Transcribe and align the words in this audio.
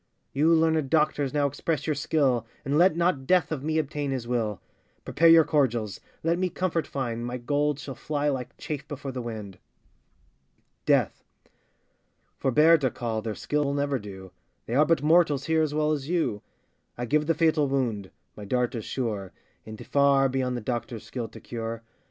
You 0.33 0.55
learnèd 0.55 0.89
doctors, 0.89 1.31
now 1.31 1.45
express 1.45 1.85
your 1.85 1.93
skill, 1.93 2.47
And 2.65 2.75
let 2.75 2.97
not 2.97 3.27
Death 3.27 3.51
of 3.51 3.63
me 3.63 3.77
obtain 3.77 4.09
his 4.09 4.27
will; 4.27 4.59
Prepare 5.05 5.27
your 5.27 5.43
cordials, 5.43 5.99
let 6.23 6.39
me 6.39 6.49
comfort 6.49 6.87
find, 6.87 7.23
My 7.23 7.37
gold 7.37 7.77
shall 7.77 7.93
fly 7.93 8.27
like 8.27 8.57
chaff 8.57 8.87
before 8.87 9.11
the 9.11 9.21
wind. 9.21 9.59
DEATH. 10.87 11.23
Forbear 12.39 12.79
to 12.79 12.89
call, 12.89 13.21
their 13.21 13.35
skill 13.35 13.63
will 13.65 13.75
never 13.75 13.99
do, 13.99 14.31
They 14.65 14.73
are 14.73 14.87
but 14.87 15.03
mortals 15.03 15.45
here 15.45 15.61
as 15.61 15.75
well 15.75 15.91
as 15.91 16.09
you: 16.09 16.41
I 16.97 17.05
give 17.05 17.27
the 17.27 17.35
fatal 17.35 17.67
wound, 17.67 18.09
my 18.35 18.43
dart 18.43 18.73
is 18.73 18.85
sure, 18.85 19.33
And 19.67 19.85
far 19.85 20.27
beyond 20.29 20.57
the 20.57 20.61
doctor's 20.61 21.03
skill 21.03 21.27
to 21.27 21.39
cure. 21.39 21.83